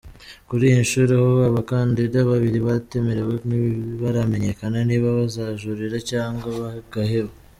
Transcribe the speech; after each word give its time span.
Kuri 0.49 0.63
iyi 0.69 0.79
nshuro 0.85 1.13
ho, 1.23 1.31
abakandida 1.49 2.17
babiri 2.31 2.59
batemerewe 2.67 3.33
ntibiramenyekana 3.47 4.77
niba 4.89 5.07
bazajurira 5.19 5.97
cyangwa 6.09 6.45
bagaheba. 6.61 7.31